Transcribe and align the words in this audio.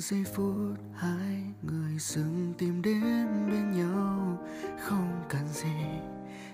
giây 0.00 0.24
phút 0.34 0.76
hai 0.94 1.44
người 1.62 1.98
dừng 1.98 2.54
tìm 2.58 2.82
đến 2.82 3.26
bên 3.50 3.72
nhau. 3.72 4.38
Không 4.80 5.22
cần 5.28 5.48
gì, 5.48 5.76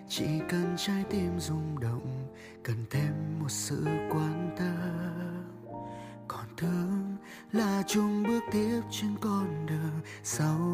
chỉ 0.09 0.27
cần 0.49 0.75
trái 0.77 1.05
tim 1.11 1.41
rung 1.41 1.81
động, 1.81 2.35
cần 2.63 2.77
thêm 2.91 3.39
một 3.41 3.51
sự 3.51 3.85
quan 3.85 4.55
tâm. 4.59 4.77
Còn 6.29 6.47
thương 6.57 7.17
là 7.53 7.83
chung 7.87 8.23
bước 8.23 8.43
tiếp 8.53 8.81
trên 8.91 9.17
con 9.21 9.67
đường 9.67 10.01
sau 10.23 10.66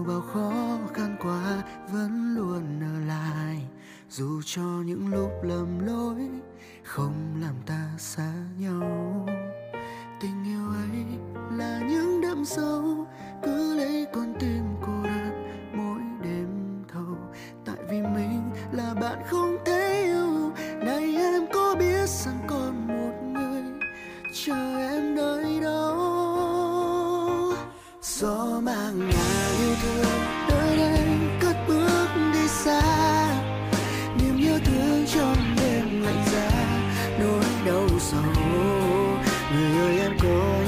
sâu, 12.45 13.07
cứ 13.43 13.75
lấy 13.75 14.07
con 14.13 14.35
tim 14.41 14.65
cô 14.81 14.93
đơn 15.05 15.33
mỗi 15.73 16.01
đêm 16.23 16.49
thâu. 16.93 17.17
Tại 17.65 17.77
vì 17.91 18.01
mình 18.01 18.51
là 18.73 18.95
bạn 19.01 19.19
không 19.27 19.57
thể 19.65 20.03
yêu 20.03 20.53
này 20.81 21.17
em 21.17 21.47
có 21.53 21.75
biết 21.79 22.09
rằng 22.09 22.41
còn 22.47 22.87
một 22.87 23.41
người 23.41 23.63
chờ 24.45 24.79
em 24.79 25.15
nơi 25.15 25.61
đó. 25.61 26.09
Gió 28.03 28.61
mang 28.63 28.99
ngàn 28.99 29.57
yêu 29.59 29.75
thương 29.83 30.21
nơi 30.49 30.77
đây 30.77 30.99
cất 31.41 31.57
bước 31.69 32.07
đi 32.33 32.49
xa. 32.49 32.83
Niềm 34.19 34.39
yêu 34.39 34.59
thương 34.65 35.07
trong 35.07 35.37
đêm 35.57 36.03
lạnh 36.03 36.25
giá, 36.33 36.51
nỗi 37.21 37.45
đau 37.67 37.89
sầu. 37.99 38.23
Người 39.55 39.79
ơi, 39.79 39.99
em 40.01 40.13
có 40.23 40.62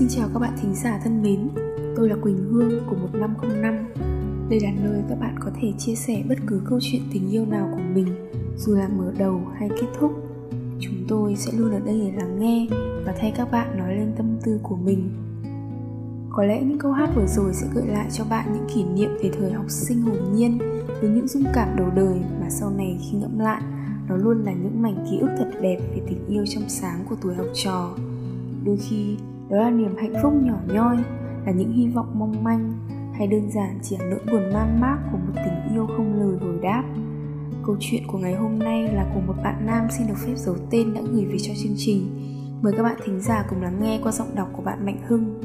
Xin 0.00 0.08
chào 0.08 0.28
các 0.32 0.38
bạn 0.40 0.52
thính 0.62 0.74
giả 0.74 1.00
thân 1.04 1.22
mến, 1.22 1.48
tôi 1.96 2.08
là 2.08 2.16
Quỳnh 2.22 2.38
Hương 2.50 2.80
của 2.90 2.96
1505 2.96 3.74
Đây 4.50 4.60
là 4.60 4.70
nơi 4.82 5.02
các 5.08 5.20
bạn 5.20 5.34
có 5.40 5.50
thể 5.60 5.72
chia 5.78 5.94
sẻ 5.94 6.22
bất 6.28 6.38
cứ 6.46 6.62
câu 6.70 6.78
chuyện 6.82 7.02
tình 7.12 7.30
yêu 7.30 7.46
nào 7.46 7.68
của 7.72 7.82
mình 7.94 8.06
Dù 8.56 8.74
là 8.74 8.88
mở 8.88 9.12
đầu 9.18 9.42
hay 9.58 9.68
kết 9.68 9.86
thúc. 9.98 10.12
Chúng 10.80 10.94
tôi 11.08 11.36
sẽ 11.36 11.52
luôn 11.58 11.72
ở 11.72 11.78
đây 11.78 12.00
để 12.04 12.12
lắng 12.16 12.40
nghe 12.40 12.66
và 13.04 13.14
thay 13.20 13.32
các 13.36 13.50
bạn 13.50 13.78
nói 13.78 13.94
lên 13.94 14.12
tâm 14.16 14.38
tư 14.42 14.60
của 14.62 14.76
mình. 14.76 15.10
Có 16.30 16.44
lẽ 16.44 16.62
những 16.62 16.78
câu 16.78 16.92
hát 16.92 17.10
vừa 17.14 17.26
rồi 17.26 17.54
sẽ 17.54 17.66
gợi 17.74 17.86
lại 17.86 18.06
cho 18.12 18.24
bạn 18.30 18.52
những 18.52 18.66
kỷ 18.74 18.84
niệm 18.84 19.10
về 19.22 19.30
thời 19.38 19.52
học 19.52 19.70
sinh 19.70 20.02
hồn 20.02 20.34
nhiên 20.34 20.58
Với 21.00 21.10
những 21.10 21.28
dung 21.28 21.44
cảm 21.54 21.76
đầu 21.76 21.90
đời 21.94 22.20
mà 22.40 22.50
sau 22.50 22.70
này 22.70 22.98
khi 23.02 23.18
ngẫm 23.18 23.38
lại 23.38 23.62
Nó 24.08 24.16
luôn 24.16 24.44
là 24.44 24.52
những 24.52 24.82
mảnh 24.82 25.06
ký 25.10 25.18
ức 25.18 25.30
thật 25.38 25.50
đẹp 25.62 25.78
về 25.78 26.02
tình 26.08 26.26
yêu 26.28 26.44
trong 26.46 26.68
sáng 26.68 27.04
của 27.08 27.16
tuổi 27.22 27.34
học 27.34 27.46
trò. 27.54 27.94
Đôi 28.64 28.76
khi 28.76 29.16
đó 29.50 29.56
là 29.56 29.70
niềm 29.70 29.96
hạnh 29.96 30.14
phúc 30.22 30.32
nhỏ 30.42 30.58
nhoi, 30.66 30.96
là 31.46 31.52
những 31.52 31.72
hy 31.72 31.88
vọng 31.88 32.18
mong 32.18 32.44
manh, 32.44 32.72
hay 33.14 33.26
đơn 33.26 33.50
giản 33.50 33.78
chỉ 33.82 33.96
là 33.96 34.04
nỗi 34.04 34.20
buồn 34.30 34.52
man 34.52 34.80
mác 34.80 34.98
của 35.12 35.18
một 35.18 35.32
tình 35.34 35.74
yêu 35.74 35.86
không 35.86 36.20
lời 36.20 36.38
hồi 36.40 36.58
đáp. 36.62 36.84
Câu 37.66 37.76
chuyện 37.80 38.02
của 38.06 38.18
ngày 38.18 38.34
hôm 38.34 38.58
nay 38.58 38.82
là 38.82 39.10
của 39.14 39.20
một 39.20 39.34
bạn 39.44 39.66
nam 39.66 39.86
xin 39.90 40.06
được 40.06 40.14
phép 40.26 40.34
giấu 40.36 40.56
tên 40.70 40.94
đã 40.94 41.00
gửi 41.12 41.24
về 41.24 41.38
cho 41.38 41.54
chương 41.62 41.74
trình. 41.76 42.10
Mời 42.62 42.72
các 42.76 42.82
bạn 42.82 42.96
thính 43.04 43.20
giả 43.20 43.46
cùng 43.50 43.62
lắng 43.62 43.78
nghe 43.80 44.00
qua 44.02 44.12
giọng 44.12 44.34
đọc 44.34 44.48
của 44.52 44.62
bạn 44.62 44.86
mạnh 44.86 45.00
hưng. 45.06 45.40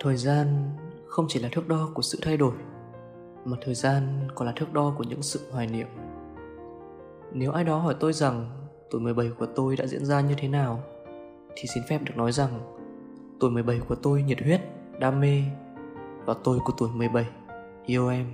Thời 0.00 0.16
gian 0.16 0.46
không 1.06 1.26
chỉ 1.28 1.40
là 1.40 1.48
thước 1.52 1.68
đo 1.68 1.88
của 1.94 2.02
sự 2.02 2.18
thay 2.22 2.36
đổi, 2.36 2.52
mà 3.44 3.56
thời 3.64 3.74
gian 3.74 4.28
còn 4.34 4.46
là 4.46 4.52
thước 4.56 4.72
đo 4.72 4.94
của 4.98 5.04
những 5.04 5.22
sự 5.22 5.40
hoài 5.52 5.66
niệm. 5.66 5.86
Nếu 7.32 7.52
ai 7.52 7.64
đó 7.64 7.78
hỏi 7.78 7.94
tôi 8.00 8.12
rằng 8.12 8.61
tuổi 8.92 9.00
17 9.00 9.30
của 9.38 9.46
tôi 9.46 9.76
đã 9.76 9.86
diễn 9.86 10.04
ra 10.04 10.20
như 10.20 10.34
thế 10.38 10.48
nào 10.48 10.82
thì 11.56 11.68
xin 11.74 11.82
phép 11.88 11.98
được 12.02 12.16
nói 12.16 12.32
rằng 12.32 12.76
tuổi 13.40 13.50
17 13.50 13.80
của 13.88 13.94
tôi 13.94 14.22
nhiệt 14.22 14.42
huyết, 14.42 14.60
đam 14.98 15.20
mê 15.20 15.42
và 16.24 16.34
tôi 16.44 16.58
của 16.64 16.72
tuổi 16.78 16.88
17 16.94 17.26
yêu 17.86 18.08
em. 18.08 18.26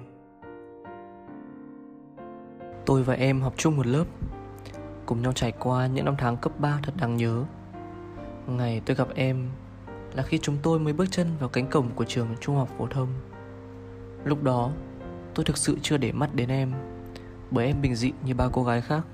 Tôi 2.87 3.03
và 3.03 3.15
em 3.15 3.41
học 3.41 3.55
chung 3.57 3.77
một 3.77 3.87
lớp, 3.87 4.05
cùng 5.07 5.23
nhau 5.23 5.33
trải 5.33 5.53
qua 5.53 5.87
những 5.87 6.05
năm 6.05 6.15
tháng 6.19 6.37
cấp 6.37 6.61
3 6.61 6.81
thật 6.83 6.93
đáng 6.97 7.17
nhớ. 7.17 7.45
Ngày 8.47 8.83
tôi 8.87 8.97
gặp 8.97 9.09
em 9.15 9.49
là 10.15 10.23
khi 10.23 10.39
chúng 10.39 10.57
tôi 10.63 10.79
mới 10.79 10.93
bước 10.93 11.07
chân 11.11 11.27
vào 11.41 11.49
cánh 11.49 11.71
cổng 11.71 11.91
của 11.95 12.05
trường 12.05 12.29
trung 12.41 12.57
học 12.57 12.69
phổ 12.79 12.87
thông. 12.87 13.09
Lúc 14.25 14.43
đó, 14.43 14.71
tôi 15.35 15.45
thực 15.45 15.57
sự 15.57 15.77
chưa 15.83 15.97
để 15.97 16.13
mắt 16.13 16.35
đến 16.35 16.49
em, 16.49 16.73
bởi 17.51 17.67
em 17.67 17.83
bình 17.83 17.95
dị 17.95 18.13
như 18.25 18.35
ba 18.35 18.49
cô 18.53 18.65
gái 18.65 18.81
khác 18.81 19.05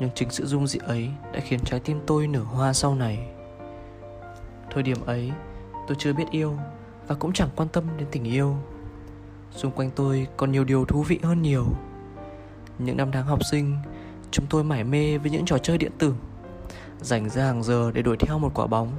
nhưng 0.00 0.10
chính 0.14 0.30
sự 0.30 0.46
dung 0.46 0.66
dị 0.66 0.78
ấy 0.78 1.08
đã 1.32 1.40
khiến 1.40 1.60
trái 1.64 1.80
tim 1.80 2.00
tôi 2.06 2.26
nở 2.26 2.40
hoa 2.40 2.72
sau 2.72 2.94
này. 2.94 3.28
Thời 4.70 4.82
điểm 4.82 5.06
ấy, 5.06 5.32
tôi 5.88 5.96
chưa 6.00 6.12
biết 6.12 6.24
yêu 6.30 6.58
và 7.06 7.14
cũng 7.14 7.32
chẳng 7.32 7.48
quan 7.56 7.68
tâm 7.68 7.84
đến 7.98 8.08
tình 8.10 8.24
yêu. 8.24 8.56
Xung 9.50 9.72
quanh 9.72 9.90
tôi 9.90 10.26
còn 10.36 10.52
nhiều 10.52 10.64
điều 10.64 10.84
thú 10.84 11.02
vị 11.02 11.18
hơn 11.22 11.42
nhiều. 11.42 11.64
Những 12.78 12.96
năm 12.96 13.12
tháng 13.12 13.26
học 13.26 13.38
sinh, 13.50 13.76
chúng 14.30 14.46
tôi 14.50 14.64
mải 14.64 14.84
mê 14.84 15.18
với 15.18 15.30
những 15.30 15.44
trò 15.44 15.58
chơi 15.58 15.78
điện 15.78 15.92
tử, 15.98 16.14
dành 17.00 17.30
ra 17.30 17.44
hàng 17.44 17.62
giờ 17.62 17.90
để 17.94 18.02
đuổi 18.02 18.16
theo 18.16 18.38
một 18.38 18.50
quả 18.54 18.66
bóng, 18.66 18.92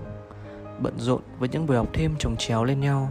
bận 0.79 0.93
rộn 0.97 1.21
với 1.39 1.49
những 1.49 1.65
buổi 1.65 1.77
học 1.77 1.88
thêm 1.93 2.15
chồng 2.19 2.35
chéo 2.38 2.63
lên 2.63 2.79
nhau. 2.79 3.09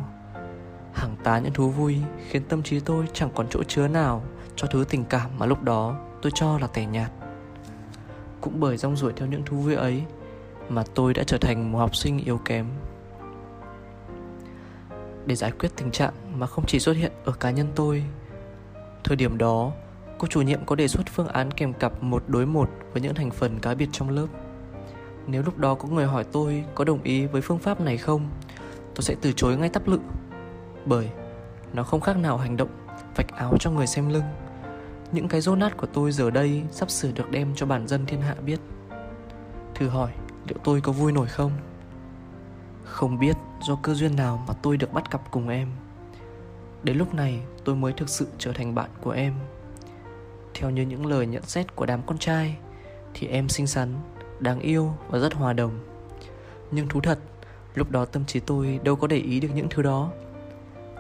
Hàng 0.93 1.17
tá 1.25 1.39
những 1.39 1.53
thú 1.53 1.71
vui 1.71 1.99
khiến 2.29 2.43
tâm 2.49 2.63
trí 2.63 2.81
tôi 2.81 3.05
chẳng 3.13 3.31
còn 3.35 3.47
chỗ 3.51 3.63
chứa 3.63 3.89
nào 3.89 4.23
cho 4.57 4.67
thứ 4.71 4.85
tình 4.89 5.05
cảm 5.05 5.31
mà 5.39 5.47
lúc 5.47 5.63
đó 5.63 5.97
tôi 6.23 6.33
cho 6.35 6.59
là 6.59 6.67
tẻ 6.67 6.87
nhạt 6.87 7.11
cũng 8.49 8.61
bởi 8.61 8.77
rong 8.77 8.97
ruổi 8.97 9.13
theo 9.17 9.29
những 9.29 9.43
thú 9.45 9.57
vui 9.57 9.75
ấy 9.75 10.03
mà 10.69 10.85
tôi 10.95 11.15
đã 11.15 11.25
trở 11.25 11.39
thành 11.39 11.73
một 11.73 11.79
học 11.79 11.97
sinh 11.97 12.19
yếu 12.19 12.41
kém. 12.45 12.67
Để 15.27 15.35
giải 15.35 15.51
quyết 15.51 15.69
tình 15.77 15.91
trạng 15.91 16.13
mà 16.39 16.47
không 16.47 16.65
chỉ 16.67 16.79
xuất 16.79 16.97
hiện 16.97 17.13
ở 17.25 17.33
cá 17.33 17.51
nhân 17.51 17.67
tôi, 17.75 18.05
thời 19.05 19.17
điểm 19.17 19.39
đó, 19.39 19.73
cô 20.19 20.27
chủ 20.27 20.43
nhiệm 20.43 20.65
có 20.65 20.77
đề 20.77 20.89
xuất 20.89 21.03
phương 21.07 21.29
án 21.29 21.51
kèm 21.51 21.73
cặp 21.73 22.03
một 22.03 22.23
đối 22.29 22.47
một 22.47 22.71
với 22.93 23.03
những 23.03 23.15
thành 23.15 23.31
phần 23.31 23.59
cá 23.61 23.75
biệt 23.75 23.89
trong 23.93 24.11
lớp. 24.11 24.27
Nếu 25.27 25.43
lúc 25.43 25.59
đó 25.59 25.75
có 25.75 25.89
người 25.89 26.07
hỏi 26.07 26.25
tôi 26.33 26.65
có 26.75 26.85
đồng 26.85 27.03
ý 27.03 27.27
với 27.27 27.43
phương 27.43 27.59
pháp 27.59 27.81
này 27.81 27.97
không, 27.97 28.29
tôi 28.95 29.03
sẽ 29.03 29.15
từ 29.21 29.33
chối 29.33 29.57
ngay 29.57 29.69
tắp 29.69 29.89
lự, 29.89 29.99
bởi 30.87 31.11
nó 31.73 31.83
không 31.83 32.01
khác 32.01 32.17
nào 32.17 32.37
hành 32.37 32.57
động 32.57 32.71
vạch 33.17 33.37
áo 33.37 33.55
cho 33.61 33.71
người 33.71 33.87
xem 33.87 34.09
lưng 34.09 34.25
những 35.13 35.29
cái 35.29 35.41
rốt 35.41 35.59
nát 35.59 35.77
của 35.77 35.87
tôi 35.87 36.13
giờ 36.13 36.31
đây 36.31 36.63
sắp 36.71 36.91
sửa 36.91 37.13
được 37.13 37.31
đem 37.31 37.55
cho 37.55 37.67
bản 37.67 37.89
dân 37.89 38.07
thiên 38.07 38.21
hạ 38.21 38.35
biết. 38.35 38.61
Thử 39.75 39.89
hỏi 39.89 40.11
liệu 40.49 40.59
tôi 40.65 40.81
có 40.81 40.93
vui 40.93 41.13
nổi 41.13 41.27
không? 41.27 41.53
Không 42.85 43.19
biết 43.19 43.37
do 43.63 43.79
cơ 43.83 43.95
duyên 43.95 44.17
nào 44.17 44.45
mà 44.49 44.55
tôi 44.63 44.77
được 44.77 44.93
bắt 44.93 45.11
cặp 45.11 45.31
cùng 45.31 45.49
em. 45.49 45.69
Đến 46.83 46.99
lúc 46.99 47.15
này 47.15 47.41
tôi 47.65 47.77
mới 47.77 47.93
thực 47.93 48.09
sự 48.09 48.27
trở 48.39 48.53
thành 48.53 48.75
bạn 48.75 48.91
của 49.01 49.11
em. 49.11 49.35
Theo 50.55 50.71
như 50.71 50.83
những 50.83 51.07
lời 51.07 51.27
nhận 51.27 51.43
xét 51.43 51.77
của 51.77 51.87
đám 51.87 52.01
con 52.07 52.19
trai 52.19 52.57
Thì 53.15 53.27
em 53.27 53.49
xinh 53.49 53.67
xắn, 53.67 53.95
đáng 54.41 54.61
yêu 54.61 54.93
và 55.09 55.19
rất 55.19 55.35
hòa 55.35 55.53
đồng. 55.53 55.73
Nhưng 56.71 56.89
thú 56.89 57.01
thật, 57.01 57.19
lúc 57.75 57.91
đó 57.91 58.05
tâm 58.05 58.25
trí 58.25 58.41
tôi 58.41 58.81
đâu 58.85 58.97
có 58.97 59.07
để 59.07 59.17
ý 59.17 59.41
được 59.41 59.49
những 59.55 59.69
thứ 59.71 59.83
đó. 59.83 60.11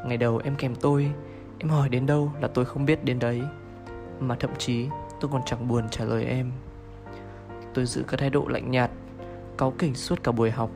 Ngày 0.07 0.17
đầu 0.17 0.41
em 0.45 0.57
kèm 0.57 0.75
tôi, 0.75 1.11
em 1.59 1.69
hỏi 1.69 1.89
đến 1.89 2.07
đâu 2.07 2.33
là 2.41 2.49
tôi 2.49 2.65
không 2.65 2.85
biết 2.85 3.05
đến 3.05 3.19
đấy 3.19 3.43
mà 4.21 4.35
thậm 4.35 4.51
chí, 4.59 4.87
tôi 5.21 5.31
còn 5.33 5.43
chẳng 5.47 5.69
buồn 5.69 5.89
trả 5.91 6.05
lời 6.05 6.25
em. 6.25 6.53
Tôi 7.75 7.87
giữ 7.87 8.03
cái 8.09 8.19
thái 8.19 8.31
độ 8.31 8.45
lạnh 8.49 8.71
nhạt, 8.71 8.91
cáu 9.59 9.71
kỉnh 9.71 9.95
suốt 9.95 10.23
cả 10.25 10.33
buổi 10.33 10.51
học. 10.51 10.71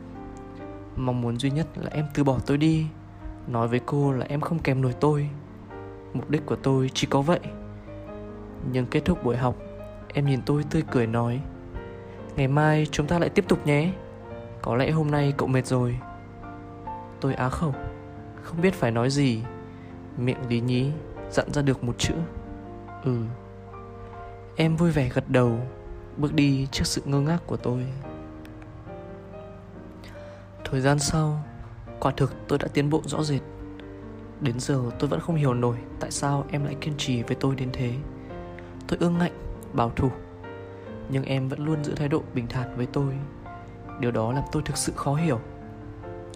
Mong 0.95 1.21
muốn 1.21 1.37
duy 1.37 1.51
nhất 1.51 1.67
là 1.75 1.89
em 1.91 2.05
từ 2.13 2.23
bỏ 2.23 2.39
tôi 2.45 2.57
đi. 2.57 2.85
Nói 3.47 3.67
với 3.67 3.79
cô 3.85 4.11
là 4.11 4.25
em 4.29 4.41
không 4.41 4.59
kèm 4.59 4.81
nổi 4.81 4.93
tôi. 4.99 5.29
Mục 6.13 6.29
đích 6.29 6.45
của 6.45 6.55
tôi 6.55 6.89
chỉ 6.93 7.07
có 7.09 7.21
vậy. 7.21 7.39
Nhưng 8.71 8.85
kết 8.85 9.05
thúc 9.05 9.23
buổi 9.23 9.37
học, 9.37 9.55
em 10.13 10.25
nhìn 10.25 10.41
tôi 10.45 10.63
tươi 10.69 10.83
cười 10.91 11.07
nói, 11.07 11.41
ngày 12.35 12.47
mai 12.47 12.87
chúng 12.91 13.07
ta 13.07 13.19
lại 13.19 13.29
tiếp 13.29 13.45
tục 13.47 13.67
nhé. 13.67 13.91
Có 14.61 14.75
lẽ 14.75 14.91
hôm 14.91 15.11
nay 15.11 15.33
cậu 15.37 15.47
mệt 15.47 15.65
rồi. 15.65 15.97
Tôi 17.21 17.33
á 17.33 17.49
khẩu, 17.49 17.73
Không 18.43 18.61
biết 18.61 18.73
phải 18.73 18.91
nói 18.91 19.09
gì. 19.09 19.43
Miệng 20.17 20.47
lý 20.49 20.59
nhí, 20.59 20.91
Dặn 21.29 21.53
ra 21.53 21.61
được 21.61 21.83
một 21.83 21.95
chữ. 21.97 22.13
Ừ. 23.03 23.15
Em 24.55 24.75
vui 24.75 24.91
vẻ 24.91 25.09
gật 25.13 25.29
đầu 25.29 25.59
Bước 26.17 26.33
đi 26.33 26.67
trước 26.71 26.87
sự 26.87 27.01
ngơ 27.05 27.19
ngác 27.19 27.39
của 27.47 27.57
tôi. 27.57 27.85
Thời 30.65 30.81
gian 30.81 30.99
sau 30.99 31.43
Quả 31.99 32.11
thực 32.11 32.33
tôi 32.47 32.59
đã 32.59 32.67
tiến 32.67 32.89
bộ 32.89 33.01
rõ 33.05 33.23
rệt. 33.23 33.41
Đến 34.41 34.59
giờ 34.59 34.81
tôi 34.99 35.09
vẫn 35.09 35.19
không 35.19 35.35
hiểu 35.35 35.53
nổi 35.53 35.77
Tại 35.99 36.11
sao 36.11 36.45
em 36.51 36.65
lại 36.65 36.75
kiên 36.81 36.93
trì 36.97 37.23
với 37.23 37.35
tôi 37.39 37.55
đến 37.55 37.69
thế. 37.73 37.93
Tôi 38.87 38.97
ương 39.01 39.17
ngạnh, 39.17 39.55
bảo 39.73 39.91
thủ. 39.95 40.09
Nhưng 41.09 41.23
em 41.23 41.49
vẫn 41.49 41.65
luôn 41.65 41.83
giữ 41.83 41.95
thái 41.95 42.07
độ 42.07 42.23
bình 42.33 42.47
thản 42.47 42.77
với 42.77 42.85
tôi. 42.85 43.13
Điều 43.99 44.11
đó 44.11 44.31
làm 44.33 44.43
tôi 44.51 44.63
thực 44.65 44.77
sự 44.77 44.93
khó 44.95 45.15
hiểu. 45.15 45.39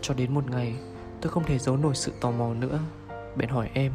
Cho 0.01 0.13
đến 0.13 0.33
một 0.33 0.49
ngày 0.49 0.75
Tôi 1.21 1.31
không 1.31 1.43
thể 1.43 1.59
giấu 1.59 1.77
nổi 1.77 1.95
sự 1.95 2.11
tò 2.21 2.31
mò 2.31 2.53
nữa. 2.53 2.79
Bèn 3.35 3.49
hỏi 3.49 3.69
em 3.73 3.91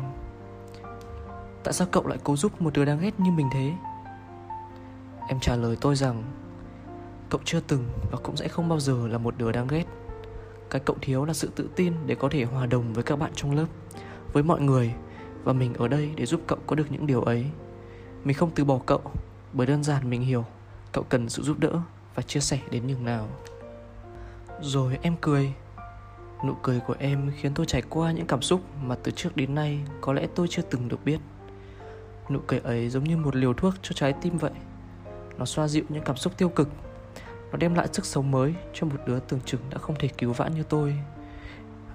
Tại 1.64 1.72
sao 1.72 1.88
cậu 1.90 2.06
lại 2.06 2.18
cố 2.24 2.36
giúp 2.36 2.62
một 2.62 2.72
đứa 2.74 2.84
đáng 2.84 3.00
ghét 3.00 3.20
như 3.20 3.30
mình 3.30 3.48
thế? 3.52 3.72
Em 5.28 5.40
trả 5.40 5.56
lời 5.56 5.76
tôi 5.80 5.96
rằng, 5.96 6.22
Cậu 7.30 7.40
chưa 7.44 7.60
từng 7.60 7.84
và 8.10 8.18
cũng 8.22 8.36
sẽ 8.36 8.48
không 8.48 8.68
bao 8.68 8.80
giờ 8.80 9.08
là 9.08 9.18
một 9.18 9.34
đứa 9.38 9.52
đáng 9.52 9.66
ghét. 9.66 9.84
Cái 10.70 10.80
cậu 10.84 10.96
thiếu 11.00 11.24
là 11.24 11.32
sự 11.32 11.50
tự 11.56 11.68
tin 11.76 11.92
để 12.06 12.14
có 12.14 12.28
thể 12.28 12.44
hòa 12.44 12.66
đồng 12.66 12.92
với 12.92 13.04
các 13.04 13.18
bạn 13.18 13.30
trong 13.34 13.56
lớp, 13.56 13.66
Với 14.32 14.42
mọi 14.42 14.60
người, 14.60 14.94
Và 15.44 15.52
mình 15.52 15.74
ở 15.74 15.88
đây 15.88 16.10
để 16.16 16.26
giúp 16.26 16.40
cậu 16.46 16.58
có 16.66 16.76
được 16.76 16.86
những 16.90 17.06
điều 17.06 17.22
ấy. 17.22 17.46
Mình 18.24 18.36
không 18.36 18.50
từ 18.54 18.64
bỏ 18.64 18.78
cậu, 18.86 19.00
Bởi 19.52 19.66
đơn 19.66 19.84
giản 19.84 20.10
mình 20.10 20.22
hiểu 20.22 20.44
Cậu 20.92 21.04
cần 21.08 21.28
sự 21.28 21.42
giúp 21.42 21.58
đỡ 21.60 21.80
và 22.14 22.22
chia 22.22 22.40
sẻ 22.40 22.58
đến 22.70 22.86
nhường 22.86 23.04
nào. 23.04 23.28
Rồi 24.60 24.98
em 25.02 25.16
cười. 25.20 25.52
Nụ 26.46 26.54
cười 26.62 26.80
của 26.80 26.96
em 26.98 27.32
khiến 27.36 27.54
tôi 27.54 27.66
trải 27.66 27.82
qua 27.82 28.12
những 28.12 28.26
cảm 28.26 28.42
xúc 28.42 28.60
mà 28.82 28.96
từ 29.02 29.12
trước 29.12 29.36
đến 29.36 29.54
nay 29.54 29.80
có 30.00 30.12
lẽ 30.12 30.26
tôi 30.34 30.46
chưa 30.50 30.62
từng 30.62 30.88
được 30.88 31.04
biết. 31.04 31.18
Nụ 32.30 32.40
cười 32.46 32.60
ấy 32.60 32.88
giống 32.88 33.04
như 33.04 33.16
một 33.16 33.36
liều 33.36 33.54
thuốc 33.54 33.74
cho 33.82 33.92
trái 33.92 34.12
tim 34.12 34.38
vậy. 34.38 34.52
Nó 35.38 35.44
xoa 35.44 35.68
dịu 35.68 35.84
những 35.88 36.04
cảm 36.04 36.16
xúc 36.16 36.32
tiêu 36.36 36.48
cực. 36.48 36.68
Nó 37.50 37.56
đem 37.56 37.74
lại 37.74 37.88
sức 37.92 38.06
sống 38.06 38.30
mới 38.30 38.54
cho 38.72 38.86
một 38.86 38.96
đứa 39.06 39.20
tưởng 39.20 39.40
chừng 39.44 39.60
đã 39.70 39.78
không 39.78 39.96
thể 39.98 40.08
cứu 40.08 40.32
vãn 40.32 40.54
như 40.54 40.62
tôi. 40.62 40.96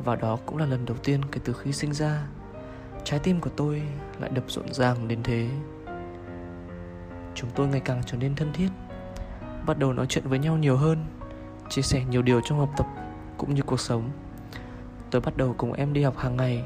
Và 0.04 0.16
đó 0.16 0.38
cũng 0.46 0.58
là 0.58 0.66
lần 0.66 0.86
đầu 0.86 0.98
tiên 1.04 1.22
kể 1.32 1.42
từ 1.44 1.54
khi 1.54 1.72
sinh 1.72 1.94
ra, 1.94 2.28
trái 3.04 3.20
tim 3.20 3.40
của 3.40 3.50
tôi 3.50 3.82
lại 4.20 4.30
đập 4.30 4.44
rộn 4.48 4.74
ràng 4.74 5.08
đến 5.08 5.24
thế. 5.24 5.50
Chúng 7.36 7.50
tôi 7.56 7.68
ngày 7.68 7.80
càng 7.80 8.02
trở 8.06 8.18
nên 8.18 8.36
thân 8.36 8.54
thiết, 8.54 8.70
bắt 9.66 9.80
đầu 9.80 9.94
nói 9.94 10.06
chuyện 10.10 10.28
với 10.28 10.40
nhau 10.40 10.58
nhiều 10.58 10.78
hơn, 10.78 11.06
chia 11.70 11.82
sẻ 11.82 12.04
nhiều 12.10 12.22
điều 12.22 12.42
trong 12.42 12.60
học 12.60 12.70
tập 12.78 12.88
cũng 13.38 13.54
như 13.54 13.62
cuộc 13.62 13.80
sống. 13.80 14.10
Tôi 15.12 15.22
bắt 15.22 15.38
đầu 15.38 15.56
cùng 15.58 15.74
em 15.74 15.94
đi 15.94 16.04
học 16.04 16.18
hàng 16.18 16.38
ngày 16.38 16.64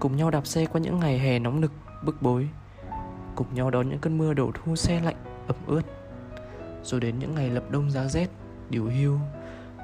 Cùng 0.00 0.16
nhau 0.16 0.30
đạp 0.30 0.46
xe 0.46 0.66
qua 0.66 0.80
những 0.80 1.00
ngày 1.00 1.18
hè 1.18 1.38
nóng 1.38 1.60
nực, 1.60 1.72
bức 2.04 2.22
bối 2.22 2.48
Cùng 3.40 3.54
nhau 3.54 3.70
đón 3.70 3.88
những 3.88 3.98
cơn 3.98 4.18
mưa 4.18 4.34
đổ 4.34 4.50
thu 4.54 4.76
xe 4.76 5.00
lạnh, 5.00 5.16
ẩm 5.46 5.56
ướt. 5.66 5.82
Rồi 6.82 7.00
đến 7.00 7.18
những 7.18 7.34
ngày 7.34 7.50
lập 7.50 7.64
đông 7.70 7.90
giá 7.90 8.04
rét, 8.04 8.28
điều 8.70 8.84
hưu 8.84 9.18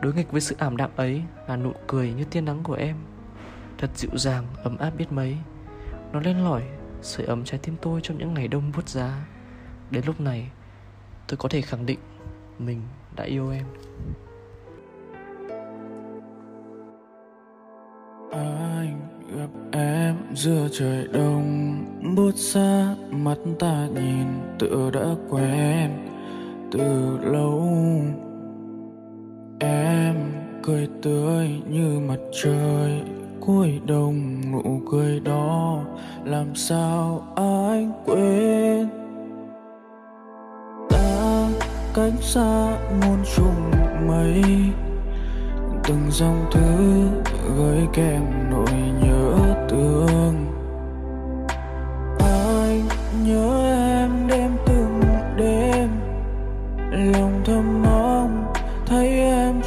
Đối 0.03 0.14
nghịch 0.14 0.32
với 0.32 0.41
sự 0.41 0.56
ảm 0.58 0.76
đạm 0.76 0.91
ấy 0.97 1.23
là 1.49 1.56
nụ 1.56 1.73
cười 1.87 2.12
như 2.12 2.25
tiên 2.25 2.44
nắng 2.44 2.62
của 2.62 2.75
em. 2.75 2.97
Thật 3.79 3.91
dịu 3.94 4.11
dàng, 4.14 4.47
ấm 4.62 4.76
áp 4.76 4.91
biết 4.91 5.12
mấy. 5.12 5.37
Nó 6.12 6.20
lên 6.20 6.38
lỏi, 6.38 6.62
sưởi 7.03 7.26
ấm 7.26 7.44
trái 7.44 7.61
tim 7.62 7.76
tôi 7.82 8.00
trong 8.03 8.19
những 8.19 8.35
ngày 8.35 8.49
đông 8.49 8.73
buốt 8.76 8.88
giá. 8.88 9.26
Đến 9.91 10.05
lúc 10.06 10.20
này, 10.20 10.50
tôi 11.29 11.37
có 11.37 11.49
thể 11.49 11.61
khẳng 11.61 11.87
định 11.87 11.99
mình 12.58 12.82
đã 13.17 13.25
yêu 13.25 13.50
em. 13.50 13.64
Uh 18.29 18.65
gặp 19.46 19.78
em 19.78 20.16
giữa 20.34 20.69
trời 20.72 21.08
đông. 21.12 21.76
Bút 22.16 22.32
xa 22.37 22.94
mắt 23.10 23.38
ta 23.58 23.88
nhìn, 23.94 24.26
tựa 24.58 24.90
đã 24.93 25.06
quen 25.31 25.90
từ 26.72 27.19
lâu. 27.22 27.69
Em 29.58 30.14
cười 30.62 30.88
tươi 31.02 31.60
như 31.70 32.00
mặt 32.08 32.19
trời, 32.43 33.02
cuối 33.40 33.81
đông 33.87 34.40
nụ 34.52 34.81
cười 34.90 35.20
đó. 35.20 35.81
Làm 36.25 36.54
sao 36.54 37.22
anh 37.37 37.93
quên? 38.06 38.88
Ta 40.90 41.48
cách 41.94 42.14
xa 42.20 42.78
muôn 43.00 43.19
trùng 43.37 43.70
mấy 44.08 44.43
từng 45.84 46.10
dòng 46.10 46.44
thư 46.52 47.08
gửi 47.56 47.87
kèm 47.93 48.22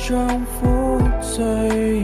trong 0.10 0.46
phút 0.62 1.02
giây. 1.38 2.02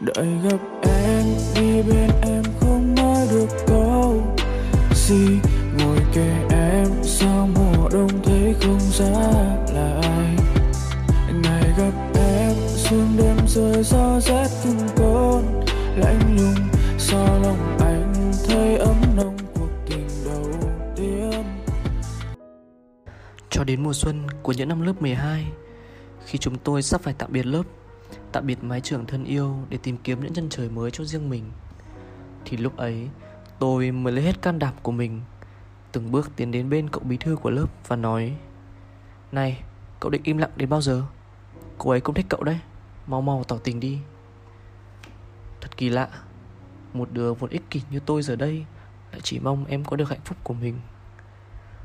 Đợi 0.00 0.26
gặp 0.44 0.58
em 0.82 1.24
đi 1.54 1.82
bên 1.82 2.10
em 2.22 2.42
không 2.60 2.94
nói 2.94 3.26
được 3.30 3.48
câu 3.66 4.22
gì. 4.94 5.26
Ngồi 5.78 5.98
kề 6.14 6.32
em 6.50 6.86
sao 7.02 7.48
mùa 7.54 7.88
đông 7.92 8.22
thấy 8.24 8.54
không 8.60 8.80
giá 8.80 9.10
lại. 9.74 10.36
Ngày 11.42 11.64
gặp 11.78 11.92
em, 12.14 12.54
sương 12.66 13.08
đêm 13.18 13.36
rơi 13.48 13.82
gió 13.82 14.20
rét 14.20 14.46
từng 14.64 14.88
cơn. 14.96 15.60
Lạnh 15.96 16.36
lùng 16.36 16.68
sao 16.98 17.40
lòng 17.42 17.78
anh 17.80 18.32
thấy 18.48 18.76
ấm 18.76 18.96
nồng 19.16 19.36
cuộc 19.54 19.70
tình 19.86 20.08
đầu 20.24 20.50
tiên. 20.96 21.44
Cho 23.50 23.64
đến 23.64 23.82
mùa 23.82 23.92
xuân 23.92 24.26
của 24.42 24.52
những 24.52 24.68
năm 24.68 24.82
lớp 24.82 25.02
12 25.02 25.46
khi 26.26 26.38
chúng 26.38 26.58
tôi 26.58 26.82
sắp 26.82 27.00
phải 27.00 27.14
tạm 27.18 27.32
biệt 27.32 27.46
lớp, 27.46 27.62
tạm 28.32 28.46
biệt 28.46 28.64
mái 28.64 28.80
trường 28.80 29.06
thân 29.06 29.24
yêu 29.24 29.56
để 29.68 29.78
tìm 29.82 29.96
kiếm 30.04 30.20
những 30.20 30.34
chân 30.34 30.48
trời 30.48 30.68
mới 30.68 30.90
cho 30.90 31.04
riêng 31.04 31.30
mình, 31.30 31.44
thì 32.44 32.56
lúc 32.56 32.76
ấy, 32.76 33.08
tôi 33.58 33.90
mới 33.90 34.12
lấy 34.12 34.24
hết 34.24 34.42
can 34.42 34.58
đảm 34.58 34.74
của 34.82 34.92
mình, 34.92 35.20
từng 35.92 36.10
bước 36.10 36.30
tiến 36.36 36.50
đến 36.50 36.70
bên 36.70 36.88
cậu 36.88 37.02
bí 37.04 37.16
thư 37.16 37.36
của 37.36 37.50
lớp 37.50 37.66
và 37.86 37.96
nói, 37.96 38.36
này, 39.32 39.62
cậu 40.00 40.10
định 40.10 40.22
im 40.24 40.38
lặng 40.38 40.50
đến 40.56 40.68
bao 40.68 40.80
giờ? 40.80 41.02
Cô 41.78 41.90
ấy 41.90 42.00
cũng 42.00 42.14
thích 42.14 42.26
cậu 42.28 42.42
đấy, 42.42 42.58
Mau 43.06 43.22
mau 43.22 43.44
tỏ 43.44 43.58
tình 43.64 43.80
đi. 43.80 43.98
Thật 45.60 45.76
kỳ 45.76 45.88
lạ, 45.88 46.08
Một 46.92 47.08
đứa 47.12 47.34
vốn 47.34 47.50
ích 47.50 47.62
kỷ 47.70 47.82
như 47.90 48.00
tôi 48.06 48.22
giờ 48.22 48.36
đây 48.36 48.64
Lại 49.10 49.20
chỉ 49.20 49.38
mong 49.38 49.64
em 49.64 49.84
có 49.84 49.96
được 49.96 50.08
hạnh 50.08 50.20
phúc 50.24 50.38
của 50.42 50.54
mình. 50.54 50.80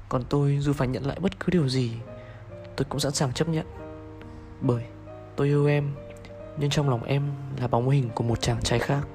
Còn 0.10 0.24
tôi 0.30 0.58
dù 0.62 0.74
phải 0.74 0.88
nhận 0.88 1.06
lại 1.06 1.20
bất 1.20 1.40
cứ 1.40 1.46
điều 1.52 1.70
gì, 1.70 1.92
Tôi 2.76 2.86
cũng 2.90 3.00
sẵn 3.00 3.12
sàng 3.12 3.34
chấp 3.34 3.50
nhận. 3.50 3.66
Bởi 4.62 4.84
tôi 5.36 5.48
yêu 5.48 5.66
em, 5.66 5.92
Nhưng 6.60 6.70
trong 6.70 6.90
lòng 6.90 7.04
em 7.04 7.24
là 7.60 7.68
bóng 7.68 7.90
hình 7.90 8.10
của 8.16 8.24
một 8.24 8.42
chàng 8.42 8.62
trai 8.62 8.80
khác. 8.80 9.08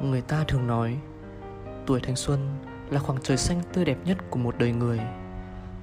Người 0.00 0.20
ta 0.20 0.44
thường 0.48 0.66
nói, 0.66 0.98
Tuổi 1.86 2.00
thanh 2.00 2.16
xuân 2.16 2.58
là 2.90 3.00
khoảng 3.00 3.18
trời 3.22 3.36
xanh 3.36 3.62
tươi 3.72 3.84
đẹp 3.84 3.98
nhất 4.04 4.18
của 4.30 4.38
một 4.38 4.54
đời 4.58 4.72
người. 4.72 5.00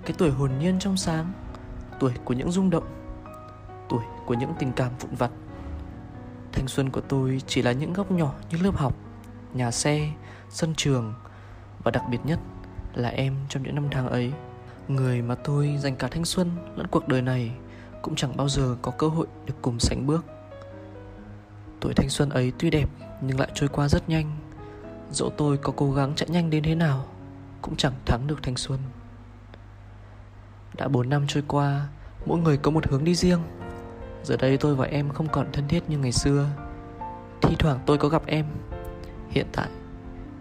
Cái 0.06 0.14
tuổi 0.18 0.32
hồn 0.32 0.52
nhiên 0.60 0.80
trong 0.80 0.98
sáng, 0.98 1.32
Tuổi 2.00 2.14
của 2.24 2.34
những 2.34 2.52
rung 2.52 2.70
động, 2.70 2.84
tuổi 3.90 4.04
của 4.26 4.34
những 4.34 4.54
tình 4.60 4.72
cảm 4.72 4.92
vụn 5.00 5.16
vặt. 5.16 5.32
Thanh 6.52 6.68
xuân 6.68 6.90
của 6.90 7.02
tôi 7.02 7.42
chỉ 7.48 7.62
là 7.62 7.72
những 7.72 7.94
góc 7.94 8.12
nhỏ 8.12 8.34
như 8.50 8.58
lớp 8.62 8.76
học, 8.76 8.96
nhà 9.54 9.72
xe, 9.72 10.10
sân 10.50 10.74
trường 10.78 11.14
và 11.84 11.92
đặc 11.92 12.04
biệt 12.10 12.20
nhất 12.24 12.40
là 12.94 13.10
em 13.10 13.36
trong 13.50 13.64
những 13.64 13.76
năm 13.76 13.88
tháng 13.92 14.08
ấy. 14.08 14.34
Người 14.88 15.22
mà 15.22 15.36
tôi 15.36 15.78
dành 15.80 15.96
cả 15.96 16.08
thanh 16.08 16.26
xuân 16.26 16.52
lẫn 16.76 16.88
cuộc 16.88 17.08
đời 17.08 17.22
này 17.22 17.52
cũng 18.04 18.16
chẳng 18.16 18.38
bao 18.38 18.50
giờ 18.50 18.76
có 18.82 18.92
cơ 18.92 19.08
hội 19.08 19.28
được 19.46 19.54
cùng 19.62 19.80
sánh 19.80 20.08
bước. 20.08 20.26
Tuổi 21.80 21.94
thanh 21.94 22.10
xuân 22.10 22.30
ấy 22.30 22.54
tuy 22.60 22.70
đẹp 22.70 22.90
nhưng 23.22 23.40
lại 23.40 23.50
trôi 23.54 23.70
qua 23.70 23.88
rất 23.88 24.10
nhanh. 24.10 24.32
Dẫu 25.12 25.30
tôi 25.30 25.58
có 25.58 25.74
cố 25.76 25.92
gắng 25.92 26.14
chạy 26.16 26.30
nhanh 26.30 26.50
đến 26.50 26.64
thế 26.64 26.76
nào, 26.76 27.06
cũng 27.62 27.76
chẳng 27.76 27.94
thắng 28.06 28.28
được 28.28 28.44
thanh 28.44 28.56
xuân. 28.56 28.80
Đã 30.78 30.88
4 30.88 31.10
năm 31.10 31.26
trôi 31.28 31.44
qua, 31.48 31.88
mỗi 32.26 32.40
người 32.40 32.58
có 32.58 32.72
một 32.72 32.88
hướng 32.88 33.04
đi 33.04 33.16
riêng. 33.16 33.40
Giờ 34.24 34.38
đây 34.38 34.58
tôi 34.58 34.76
và 34.76 34.86
em 34.86 35.10
không 35.10 35.28
còn 35.28 35.52
thân 35.54 35.68
thiết 35.68 35.90
như 35.90 35.98
ngày 35.98 36.12
xưa. 36.12 36.50
Thi 37.42 37.56
thoảng 37.60 37.80
tôi 37.86 37.98
có 37.98 38.10
gặp 38.10 38.26
em. 38.26 38.46
Hiện 39.30 39.48
tại, 39.54 39.68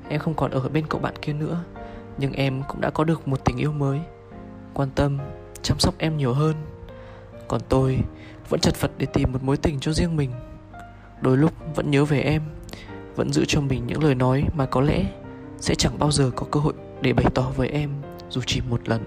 Em 0.09 0.21
không 0.21 0.35
còn 0.35 0.50
ở 0.50 0.69
bên 0.69 0.87
cậu 0.87 1.00
bạn 1.00 1.14
kia 1.23 1.33
nữa, 1.33 1.64
Nhưng 2.19 2.33
em 2.33 2.62
cũng 2.69 2.81
đã 2.81 2.90
có 2.90 3.04
được 3.04 3.28
một 3.28 3.45
tình 3.45 3.57
yêu 3.57 3.73
mới. 3.73 4.00
Quan 4.75 4.90
tâm, 4.95 5.19
Chăm 5.62 5.78
sóc 5.78 5.95
em 5.99 6.16
nhiều 6.16 6.35
hơn. 6.35 6.54
Còn 7.52 7.61
tôi 7.68 7.99
Vẫn 8.49 8.61
chật 8.61 8.80
vật 8.80 8.90
để 8.99 9.06
tìm 9.06 9.32
một 9.32 9.42
mối 9.42 9.56
tình 9.56 9.80
cho 9.80 9.92
riêng 9.92 10.16
mình. 10.16 10.30
Đôi 11.21 11.37
lúc 11.37 11.52
vẫn 11.75 11.90
nhớ 11.90 12.04
về 12.04 12.21
em, 12.21 12.42
Vẫn 13.16 13.32
giữ 13.32 13.44
cho 13.49 13.61
mình 13.61 13.87
những 13.87 14.02
lời 14.02 14.14
nói 14.14 14.44
Mà 14.54 14.66
có 14.66 14.80
lẽ 14.80 15.04
Sẽ 15.59 15.75
chẳng 15.75 15.99
bao 15.99 16.11
giờ 16.11 16.30
có 16.37 16.47
cơ 16.50 16.61
hội 16.61 16.73
Để 17.00 17.12
bày 17.12 17.26
tỏ 17.35 17.52
với 17.56 17.68
em 17.68 17.90
Dù 18.30 18.40
chỉ 18.47 18.61
một 18.71 18.88
lần. 18.88 19.04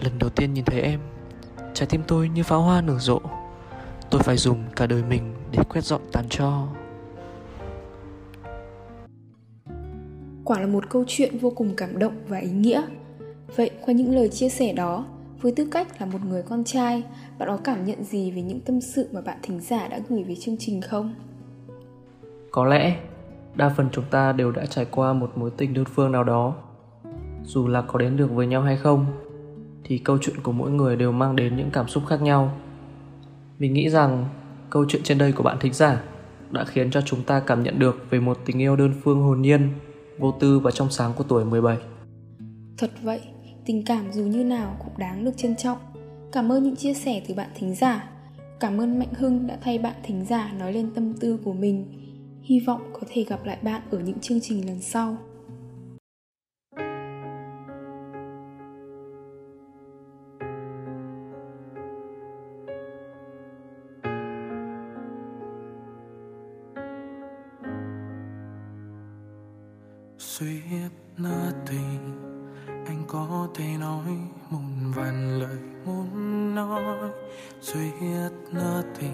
Lần 0.00 0.18
đầu 0.18 0.30
tiên 0.30 0.54
nhìn 0.54 0.64
thấy 0.64 0.80
em, 0.80 1.00
Trái 1.74 1.86
tim 1.86 2.02
tôi 2.06 2.28
như 2.28 2.42
pháo 2.42 2.62
hoa 2.62 2.80
nở 2.80 2.98
rộ. 2.98 3.20
Tôi 4.10 4.22
phải 4.22 4.36
dùng 4.36 4.64
cả 4.76 4.86
đời 4.86 5.02
mình 5.02 5.34
để 5.52 5.62
quét 5.68 5.84
dọn 5.84 6.00
tàn 6.12 6.24
cho. 6.28 6.68
Quả 10.44 10.60
là 10.60 10.66
một 10.66 10.90
câu 10.90 11.04
chuyện 11.06 11.38
vô 11.38 11.50
cùng 11.50 11.74
cảm 11.76 11.98
động 11.98 12.14
và 12.28 12.38
ý 12.38 12.50
nghĩa. 12.50 12.82
Vậy 13.56 13.70
qua 13.86 13.94
những 13.94 14.14
lời 14.14 14.28
chia 14.28 14.48
sẻ 14.48 14.72
đó 14.72 15.04
với 15.40 15.52
tư 15.52 15.68
cách 15.70 16.00
là 16.00 16.06
một 16.06 16.18
người 16.24 16.42
con 16.42 16.64
trai 16.64 17.02
bạn 17.38 17.48
có 17.48 17.58
cảm 17.64 17.84
nhận 17.84 18.04
gì 18.04 18.30
về 18.30 18.42
những 18.42 18.60
tâm 18.60 18.80
sự 18.80 19.08
mà 19.12 19.20
bạn 19.20 19.38
thính 19.42 19.60
giả 19.60 19.88
đã 19.88 20.00
gửi 20.08 20.24
về 20.24 20.34
chương 20.34 20.56
trình 20.58 20.80
không? 20.80 21.14
Có 22.50 22.64
lẽ 22.64 22.96
đa 23.54 23.68
phần 23.76 23.88
chúng 23.92 24.04
ta 24.10 24.32
đều 24.32 24.50
đã 24.52 24.66
trải 24.66 24.84
qua 24.84 25.12
một 25.12 25.32
mối 25.38 25.50
tình 25.56 25.74
đơn 25.74 25.84
phương 25.84 26.12
nào 26.12 26.24
đó. 26.24 26.54
Dù 27.44 27.68
là 27.68 27.82
có 27.82 27.98
đến 27.98 28.16
được 28.16 28.30
với 28.32 28.46
nhau 28.46 28.62
hay 28.62 28.76
không 28.76 29.06
thì 29.84 29.98
câu 29.98 30.18
chuyện 30.20 30.36
của 30.42 30.52
mỗi 30.52 30.70
người 30.70 30.96
đều 30.96 31.12
mang 31.12 31.36
đến 31.36 31.56
những 31.56 31.70
cảm 31.72 31.88
xúc 31.88 32.02
khác 32.06 32.22
nhau. 32.22 32.52
Mình 33.58 33.74
nghĩ 33.74 33.90
rằng 33.90 34.26
câu 34.70 34.84
chuyện 34.88 35.02
trên 35.02 35.18
đây 35.18 35.32
của 35.32 35.42
bạn 35.42 35.56
thính 35.60 35.72
giả 35.72 36.02
đã 36.50 36.64
khiến 36.64 36.90
cho 36.90 37.00
chúng 37.00 37.22
ta 37.22 37.40
cảm 37.40 37.62
nhận 37.62 37.78
được 37.78 38.06
về 38.10 38.20
một 38.20 38.38
tình 38.44 38.62
yêu 38.62 38.76
đơn 38.76 38.92
phương 39.04 39.22
hồn 39.22 39.42
nhiên, 39.42 39.68
vô 40.18 40.34
tư 40.40 40.58
và 40.58 40.70
trong 40.70 40.90
sáng 40.90 41.12
của 41.16 41.24
tuổi 41.28 41.44
17. 41.44 41.78
Thật 42.78 42.90
vậy, 43.02 43.20
tình 43.68 43.82
cảm 43.86 44.12
dù 44.12 44.22
như 44.22 44.44
nào 44.44 44.76
cũng 44.78 44.98
đáng 44.98 45.24
được 45.24 45.36
trân 45.36 45.56
trọng. 45.56 45.78
Cảm 46.32 46.52
ơn 46.52 46.64
những 46.64 46.76
chia 46.76 46.94
sẻ 46.94 47.22
từ 47.28 47.34
bạn 47.34 47.50
thính 47.54 47.74
giả. 47.74 48.10
Cảm 48.60 48.80
ơn 48.80 48.98
Mạnh 48.98 49.14
Hưng 49.14 49.46
đã 49.46 49.58
thay 49.60 49.78
bạn 49.78 49.94
thính 50.02 50.24
giả 50.24 50.52
nói 50.58 50.72
lên 50.72 50.90
tâm 50.94 51.14
tư 51.20 51.38
của 51.44 51.52
mình. 51.52 51.84
Hy 52.42 52.60
vọng 52.60 52.90
có 52.92 53.00
thể 53.08 53.24
gặp 53.24 53.44
lại 53.44 53.58
bạn 53.62 53.82
ở 53.90 53.98
những 53.98 54.20
chương 54.20 54.40
trình 54.40 54.66
lần 54.66 54.80
sau. 54.80 55.16
Sweet 70.18 70.90
nothing 71.18 72.27
anh 72.88 73.04
có 73.06 73.48
thể 73.54 73.76
nói 73.80 74.04
một 74.50 74.58
vài 74.94 75.12
lời 75.12 75.58
muốn 75.84 76.54
nói 76.54 77.10
duyệt 77.60 78.32
nơ 78.52 78.82
thì 78.98 79.08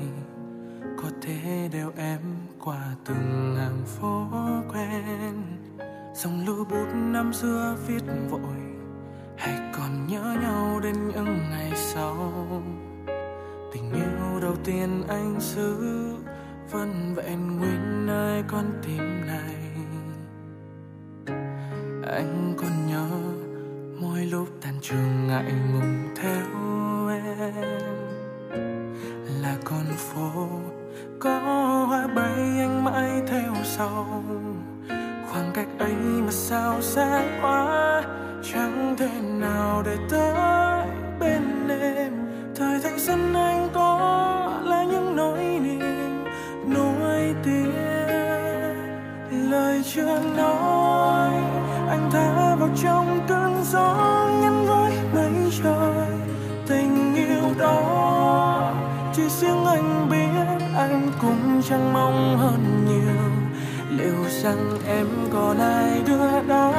Có 1.02 1.10
thể 1.22 1.68
đeo 1.72 1.92
em 1.96 2.20
qua 2.64 2.94
từng 3.04 3.56
hàng 3.56 3.82
phố 3.86 4.26
quen. 4.72 5.42
Dòng 6.14 6.44
lưu 6.46 6.64
bút 6.64 6.86
năm 6.94 7.32
xưa 7.32 7.76
viết 7.86 8.02
vội, 8.30 8.56
Hay 9.36 9.54
còn 9.76 10.06
nhớ 10.06 10.36
nhau 10.42 10.80
đến 10.82 11.08
những 11.08 11.38
ngày 11.50 11.72
sau. 11.74 12.16
Tình 13.72 13.92
yêu 13.92 14.40
đầu 14.42 14.56
tiên 14.64 15.02
anh 15.08 15.40
giữ, 15.40 15.76
Vẫn 16.70 17.14
vẹn 17.14 17.56
nguyên 17.56 18.06
nơi 18.06 18.42
con 18.48 18.64
tim 18.82 19.26
này. 19.26 19.54
Anh 22.06 22.54
còn 22.58 22.86
nhớ 22.86 23.23
mỗi 24.00 24.20
lúc 24.20 24.48
tan 24.62 24.74
trường 24.82 25.26
ngại 25.26 25.52
ngùng 25.72 26.08
theo 26.16 27.08
em. 27.08 27.80
Là 29.42 29.56
con 29.64 29.84
phố, 29.96 30.48
có 31.20 31.38
hoa 31.88 32.06
bay 32.06 32.34
anh 32.36 32.84
mãi 32.84 33.22
theo 33.28 33.54
sau. 33.64 34.24
Khoảng 35.28 35.50
cách 35.54 35.68
ấy 35.78 35.94
mà 35.94 36.30
sao 36.30 36.82
xa 36.82 37.22
quá, 37.42 38.02
chẳng 38.52 38.94
thể 38.98 39.20
nào 39.22 39.82
để 39.86 39.96
tới 40.10 40.86
bên 41.20 41.68
em. 41.68 42.12
Thời 42.56 42.80
thanh 42.82 42.98
xuân 42.98 43.34
anh 43.34 43.68
có 43.74 44.60
là 44.64 44.84
những 44.84 45.16
nỗi 45.16 45.38
niềm 45.38 46.24
nuối 46.74 47.34
tiếc. 47.44 47.72
Lời 49.30 49.82
chưa 49.84 50.20
nói 50.36 50.73
trong 52.82 53.20
cơn 53.28 53.64
gió 53.64 54.28
nhắn 54.42 54.66
với 54.66 54.92
mây 55.14 55.50
trời. 55.62 56.08
Tình 56.68 57.14
yêu 57.14 57.54
đó 57.58 58.74
chỉ 59.16 59.22
riêng 59.28 59.64
anh 59.66 60.08
biết, 60.10 60.64
anh 60.76 61.10
cũng 61.20 61.62
chẳng 61.68 61.92
mong 61.92 62.38
hơn 62.38 62.86
nhiều. 62.88 63.30
Liệu 63.98 64.24
rằng 64.42 64.78
em 64.86 65.06
còn 65.32 65.58
ai 65.58 66.02
đưa 66.06 66.42
đón? 66.48 66.74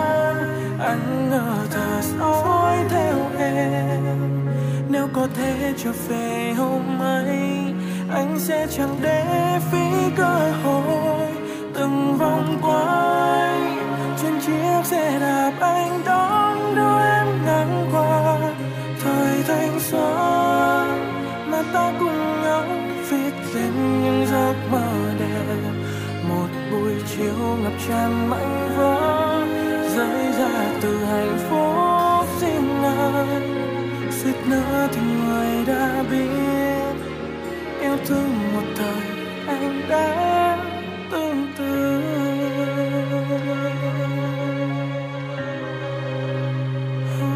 Anh 0.80 1.30
ngờ 1.30 1.56
thờ 1.72 2.02
dõi 2.20 2.78
theo 2.90 3.16
em. 3.40 4.46
Nếu 4.90 5.08
có 5.14 5.28
thể 5.38 5.74
trở 5.84 5.92
về 6.08 6.54
hôm 6.58 7.00
ấy, 7.02 7.74
anh 8.14 8.40
sẽ 8.40 8.68
chẳng 8.78 8.98
để 9.02 9.60
phí 9.72 10.12
cơ 10.18 10.52
hội 10.64 11.28
từng 11.74 12.18
vòng 12.18 12.58
quay 12.62 13.75
trên 14.26 14.40
chiếc 14.42 14.86
xe 14.86 15.20
đạp 15.20 15.52
anh 15.60 16.02
đón 16.06 16.76
đưa 16.76 17.00
em 17.00 17.46
ngang 17.46 17.90
qua. 17.92 18.38
Thời 19.04 19.44
thanh 19.48 19.80
xuân 19.80 20.88
mà 21.52 21.64
ta 21.74 21.94
cùng 22.00 22.42
nhau 22.42 22.64
viết 23.10 23.34
lên 23.54 24.04
những 24.04 24.26
giấc 24.32 24.56
mơ 24.72 24.88
đẹp. 25.20 25.72
Một 26.30 26.48
buổi 26.72 26.94
chiều 27.16 27.58
ngập 27.64 27.74
tràn 27.88 28.30
mạnh 28.30 28.70
vỡ, 28.78 29.46
rơi 29.96 30.32
ra 30.40 30.66
từ 30.82 31.06
hạnh 31.06 31.38
phúc 31.50 32.42
riêng 32.42 32.84
anh 32.84 34.12
suýt 34.12 34.36
nữa 34.46 34.88
thì 34.92 35.02
người 35.02 35.66
đã 35.66 36.04
biết, 36.12 36.94
yêu 37.82 37.98
thương 38.06 38.54
một 38.54 38.64
thời 38.78 39.26
anh 39.48 39.82
đã 39.90 40.35